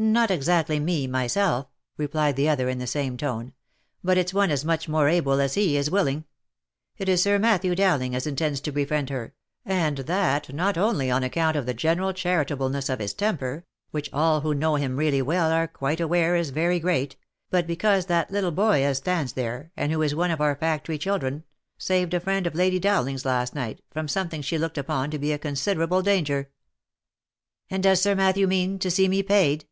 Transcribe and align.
Not 0.20 0.30
exactly 0.30 0.80
me, 0.80 1.06
myself," 1.06 1.66
replied 1.98 2.36
the 2.36 2.48
other 2.48 2.70
in 2.70 2.78
the 2.78 2.86
same 2.86 3.18
tone," 3.18 3.52
but 4.02 4.16
it's 4.16 4.32
one 4.32 4.50
as 4.50 4.64
much 4.64 4.88
more 4.88 5.10
able 5.10 5.42
as 5.42 5.52
he 5.56 5.76
is 5.76 5.90
willing. 5.90 6.24
It 6.96 7.06
is 7.06 7.22
Sir 7.22 7.38
Matthew 7.38 7.74
Dowling 7.74 8.14
as 8.14 8.26
intends 8.26 8.62
to 8.62 8.72
befriend 8.72 9.10
her, 9.10 9.34
and 9.62 9.98
that 9.98 10.54
not 10.54 10.78
only 10.78 11.10
on 11.10 11.22
account 11.22 11.54
of 11.54 11.66
the 11.66 11.74
general 11.74 12.14
charitableness 12.14 12.88
of 12.88 12.98
his 12.98 13.12
temper, 13.12 13.66
which 13.90 14.08
all 14.10 14.40
who 14.40 14.54
know 14.54 14.76
him 14.76 14.96
really 14.96 15.20
well 15.20 15.50
are 15.52 15.68
quite 15.68 16.00
aware 16.00 16.34
is 16.34 16.48
very 16.48 16.80
great, 16.80 17.16
but 17.50 17.66
because 17.66 18.06
that 18.06 18.30
little 18.30 18.52
boy 18.52 18.82
as 18.82 18.96
stands 18.96 19.34
there, 19.34 19.70
and 19.76 19.92
who 19.92 20.00
is 20.00 20.14
one 20.14 20.30
of 20.30 20.40
our 20.40 20.56
factory 20.56 20.96
children, 20.96 21.44
saved 21.76 22.14
a 22.14 22.20
friend 22.20 22.46
of 22.46 22.54
Lady 22.54 22.78
Dowling's, 22.78 23.26
last 23.26 23.54
night, 23.54 23.82
from 23.90 24.08
something 24.08 24.40
she 24.40 24.56
looked 24.56 24.78
upon 24.78 25.10
to 25.10 25.18
be 25.18 25.30
a 25.30 25.38
considerable 25.38 26.00
danger."" 26.00 26.48
And 27.70 27.82
does 27.82 28.00
Sir 28.00 28.14
Matthew 28.14 28.46
mean 28.46 28.78
to 28.78 28.90
see 28.90 29.06
me 29.06 29.22
paid 29.22 29.66